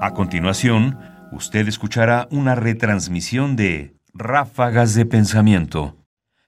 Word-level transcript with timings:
A 0.00 0.12
continuación, 0.12 0.96
usted 1.32 1.66
escuchará 1.66 2.28
una 2.30 2.54
retransmisión 2.54 3.56
de 3.56 3.96
Ráfagas 4.14 4.94
de 4.94 5.04
Pensamiento, 5.06 5.96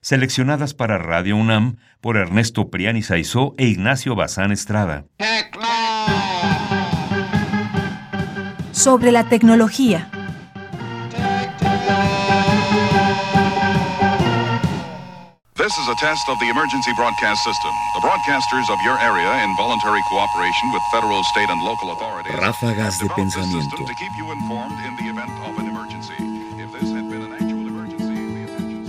seleccionadas 0.01 0.73
para 0.73 0.97
Radio 0.97 1.35
UNAM 1.35 1.75
por 1.99 2.15
Ernesto 2.15 2.69
Priani 2.69 3.01
Saizó 3.01 3.53
e 3.57 3.67
Ignacio 3.67 4.15
Bazán 4.15 4.53
Estrada. 4.53 5.05
Sobre 8.71 9.11
la 9.11 9.27
tecnología. 9.27 10.09
This 15.71 15.87
is 15.87 15.87
a 15.87 15.95
test 15.95 16.27
of 16.27 16.37
the 16.39 16.49
emergency 16.49 16.91
broadcast 16.97 17.45
system. 17.45 17.71
The 17.95 18.01
broadcasters 18.01 18.69
of 18.69 18.81
your 18.83 18.99
area, 18.99 19.31
in 19.45 19.55
voluntary 19.55 20.01
cooperation 20.09 20.69
with 20.73 20.83
federal, 20.91 21.23
state, 21.23 21.49
and 21.49 21.61
local 21.63 21.91
authorities, 21.91 22.33
Ráfagas 22.33 22.99
de 22.99 23.07
pensamiento. 23.07 23.61
system 23.61 23.85
to 23.87 23.95
keep 23.95 24.11
you 24.19 24.33
informed 24.33 24.77
in 24.83 24.93
the 24.97 25.07
event 25.07 25.31
of 25.47 25.57
an 25.59 25.69
emergency. 25.69 26.19
If 26.59 26.73
this 26.73 26.91
had 26.91 27.09
been 27.09 27.21
an 27.21 27.31
actual 27.39 27.67
emergency, 27.71 28.03
the 28.03 28.43
attention 28.51 28.83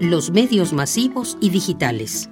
signal 0.00 0.08
Los 0.10 0.30
medios 0.30 0.72
masivos 0.72 1.36
y 1.42 1.50
digitales. 1.50 2.30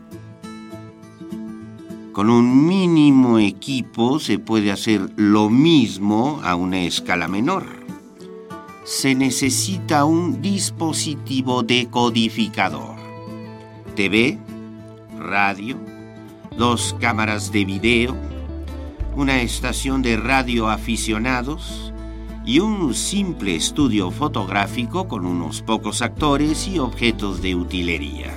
Con 2.14 2.30
un 2.30 2.66
mínimo 2.66 3.38
equipo 3.38 4.20
se 4.20 4.38
puede 4.38 4.72
hacer 4.72 5.10
lo 5.16 5.50
mismo 5.50 6.40
a 6.44 6.54
una 6.54 6.78
escala 6.78 7.28
menor. 7.28 7.83
Se 8.84 9.14
necesita 9.14 10.04
un 10.04 10.42
dispositivo 10.42 11.62
decodificador. 11.62 12.96
TV, 13.96 14.38
radio, 15.18 15.78
dos 16.58 16.94
cámaras 17.00 17.50
de 17.50 17.64
video, 17.64 18.14
una 19.16 19.40
estación 19.40 20.02
de 20.02 20.18
radio 20.18 20.68
aficionados 20.68 21.94
y 22.44 22.58
un 22.58 22.92
simple 22.92 23.56
estudio 23.56 24.10
fotográfico 24.10 25.08
con 25.08 25.24
unos 25.24 25.62
pocos 25.62 26.02
actores 26.02 26.68
y 26.68 26.78
objetos 26.78 27.40
de 27.40 27.54
utilería. 27.54 28.34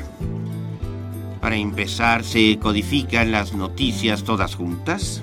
Para 1.42 1.58
empezar, 1.58 2.24
se 2.24 2.58
codifican 2.58 3.34
las 3.34 3.54
noticias 3.54 4.24
todas 4.24 4.56
juntas 4.56 5.22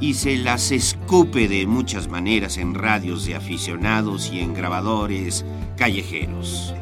y 0.00 0.14
se 0.14 0.36
las 0.36 0.70
escupe 0.70 1.48
de 1.48 1.66
muchas 1.66 2.08
maneras 2.08 2.56
en 2.58 2.74
radios 2.74 3.26
de 3.26 3.34
aficionados 3.34 4.30
y 4.32 4.40
en 4.40 4.54
grabadores 4.54 5.44
callejeros. 5.76 6.74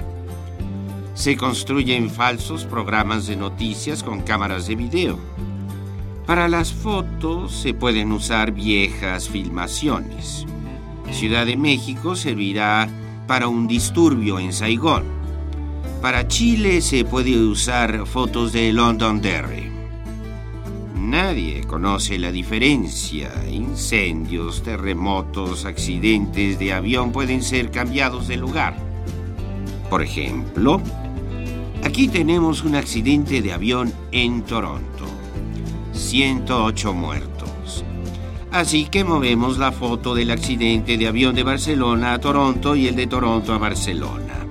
Se 1.14 1.37
construyen 1.37 2.11
falsos 2.11 2.64
programas 2.64 3.27
de 3.27 3.37
noticias 3.37 4.03
con 4.03 4.20
cámaras 4.20 4.67
de 4.67 4.77
video. 4.77 5.19
Para 6.27 6.48
las 6.48 6.72
fotos 6.72 7.53
se 7.53 7.72
pueden 7.72 8.12
usar 8.12 8.53
viejas 8.53 9.28
filmaciones. 9.28 10.44
Ciudad 11.12 11.47
de 11.47 11.56
México 11.56 12.17
servirá 12.17 12.89
para 13.27 13.48
un 13.48 13.67
disturbio 13.67 14.39
en 14.39 14.53
Saigón. 14.53 15.05
Para 16.03 16.28
Chile 16.28 16.83
se 16.83 17.05
puede 17.05 17.39
usar 17.39 18.06
fotos 18.06 18.53
de 18.53 18.72
Londonderry. 18.72 19.75
Nadie 20.97 21.62
conoce 21.64 22.19
la 22.19 22.33
diferencia. 22.33 23.30
Incendios, 23.50 24.62
terremotos, 24.62 25.66
accidentes 25.66 26.58
de 26.58 26.72
avión 26.72 27.12
pueden 27.12 27.42
ser 27.42 27.70
cambiados 27.70 28.27
de 28.28 28.38
lugar. 28.38 28.77
Por 29.91 30.03
ejemplo, 30.03 30.80
aquí 31.84 32.08
tenemos 32.08 32.64
un 32.64 32.77
accidente 32.77 33.42
de 33.42 33.53
avión 33.53 33.92
en 34.11 34.42
Toronto. 34.42 35.05
108 35.92 36.94
muertos. 36.94 37.84
Así 38.50 38.86
que 38.86 39.05
movemos 39.05 39.58
la 39.58 39.72
foto 39.72 40.14
del 40.14 40.31
accidente 40.31 40.97
de 40.97 41.08
avión 41.08 41.34
de 41.34 41.42
Barcelona 41.42 42.14
a 42.14 42.19
Toronto 42.19 42.75
y 42.75 42.88
el 42.88 42.97
de 42.97 43.06
Toronto 43.06 43.53
a 43.53 43.59
Barcelona. 43.59 44.47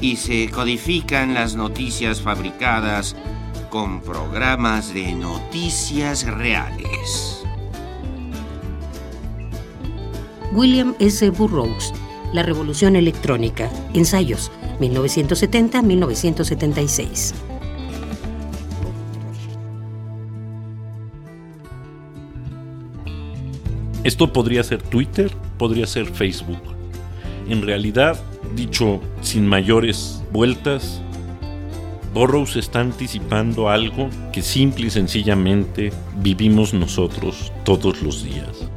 Y 0.00 0.16
se 0.16 0.48
codifican 0.48 1.34
las 1.34 1.56
noticias 1.56 2.20
fabricadas 2.20 3.16
con 3.70 4.00
programas 4.00 4.92
de 4.94 5.12
noticias 5.12 6.24
reales. 6.24 7.44
William 10.52 10.94
S. 10.98 11.30
Burroughs, 11.30 11.92
La 12.32 12.42
Revolución 12.42 12.96
Electrónica, 12.96 13.70
Ensayos, 13.94 14.50
1970-1976. 14.80 17.32
Esto 24.04 24.32
podría 24.32 24.62
ser 24.62 24.82
Twitter, 24.82 25.32
podría 25.58 25.86
ser 25.86 26.06
Facebook. 26.06 26.60
En 27.48 27.62
realidad, 27.62 28.18
dicho 28.54 29.00
sin 29.20 29.46
mayores 29.46 30.22
vueltas, 30.32 31.02
Burroughs 32.16 32.56
está 32.56 32.80
anticipando 32.80 33.68
algo 33.68 34.08
que 34.32 34.40
simple 34.40 34.86
y 34.86 34.90
sencillamente 34.90 35.92
vivimos 36.16 36.72
nosotros 36.72 37.52
todos 37.62 38.00
los 38.00 38.24
días. 38.24 38.70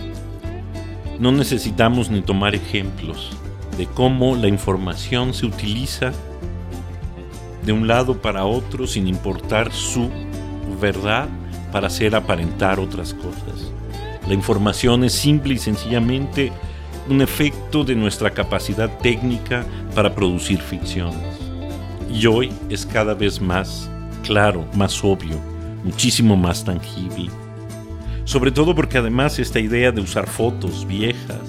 No 1.22 1.32
necesitamos 1.32 2.10
ni 2.10 2.22
tomar 2.22 2.54
ejemplos 2.54 3.32
de 3.78 3.86
cómo 3.86 4.36
la 4.36 4.50
información 4.50 5.34
se 5.34 5.46
utiliza 5.46 6.12
de 7.64 7.72
un 7.72 7.88
lado 7.88 8.22
para 8.22 8.44
otro 8.44 8.86
sin 8.86 9.08
importar 9.08 9.72
su 9.72 10.10
verdad 10.82 11.30
para 11.72 11.88
hacer 11.88 12.16
aparentar 12.16 12.78
otras 12.78 13.14
cosas. 13.14 13.72
La 14.28 14.34
información 14.34 15.06
es 15.06 15.14
simple 15.14 15.54
y 15.54 15.60
sencillamente 15.60 16.52
un 17.08 17.22
efecto 17.22 17.86
de 17.86 17.96
nuestra 17.96 18.32
capacidad 18.32 18.98
técnica 18.98 19.66
para 19.96 20.14
producir 20.14 20.60
ficciones. 20.60 21.49
Y 22.12 22.26
hoy 22.26 22.52
es 22.70 22.86
cada 22.86 23.14
vez 23.14 23.40
más 23.42 23.90
claro, 24.24 24.66
más 24.76 25.04
obvio, 25.04 25.38
muchísimo 25.84 26.36
más 26.36 26.64
tangible. 26.64 27.30
Sobre 28.26 28.52
todo 28.52 28.76
porque 28.76 28.98
además 28.98 29.40
esta 29.40 29.60
idea 29.60 29.92
de 29.92 30.02
usar 30.02 30.28
fotos 30.28 30.86
viejas 30.88 31.42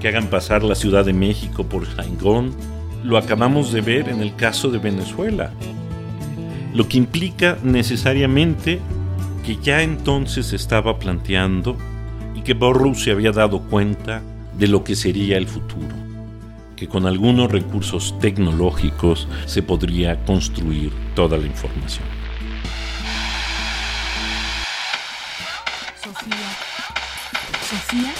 que 0.00 0.08
hagan 0.08 0.28
pasar 0.28 0.62
la 0.62 0.74
Ciudad 0.74 1.04
de 1.04 1.12
México 1.12 1.64
por 1.64 1.86
Saigón, 1.86 2.54
lo 3.04 3.18
acabamos 3.18 3.72
de 3.72 3.80
ver 3.80 4.08
en 4.08 4.20
el 4.20 4.34
caso 4.34 4.70
de 4.70 4.78
Venezuela. 4.78 5.52
Lo 6.74 6.88
que 6.88 6.98
implica 6.98 7.58
necesariamente 7.62 8.80
que 9.44 9.56
ya 9.56 9.82
entonces 9.82 10.52
estaba 10.52 10.98
planteando 10.98 11.76
y 12.34 12.42
que 12.42 12.54
Burroughs 12.54 13.02
se 13.02 13.10
había 13.10 13.32
dado 13.32 13.60
cuenta 13.62 14.22
de 14.56 14.68
lo 14.68 14.84
que 14.84 14.94
sería 14.94 15.36
el 15.36 15.46
futuro, 15.46 15.94
que 16.80 16.88
con 16.88 17.06
algunos 17.06 17.52
recursos 17.52 18.18
tecnológicos 18.20 19.28
se 19.44 19.62
podría 19.62 20.24
construir 20.24 20.90
toda 21.14 21.36
la 21.36 21.46
información. 21.46 22.06
Sofía. 26.02 26.36
Sofía. 27.68 28.14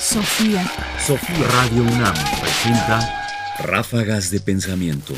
Sofía. 0.00 0.64
Sofía 0.98 1.46
Radio 1.46 1.82
UNAM 1.82 2.14
presenta 2.40 3.26
Ráfagas 3.58 4.30
de 4.30 4.40
Pensamiento. 4.40 5.12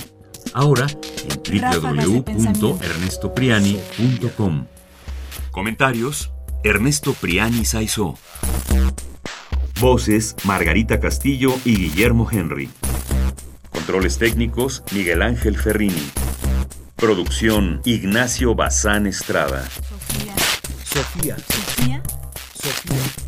Ahora 0.55 0.89
en 0.89 1.41
www.ernestopriani.com. 1.71 4.67
Comentarios: 5.53 6.33
Ernesto 6.65 7.15
Priani 7.15 7.65
Saizó. 7.65 8.19
Voces 9.81 10.35
Margarita 10.45 11.01
Castillo 11.01 11.55
y 11.65 11.77
Guillermo 11.77 12.29
Henry. 12.31 12.71
Controles 13.71 14.17
técnicos 14.17 14.83
Miguel 14.93 15.21
Ángel 15.21 15.59
Ferrini. 15.59 16.11
Producción 16.97 17.83
Ignacio 17.85 18.55
Bazán 18.55 19.07
Estrada. 19.07 19.65
Sofía. 19.65 20.35
Sofía. 20.85 21.37
Sofía. 21.37 22.03
Sofía. 22.55 23.26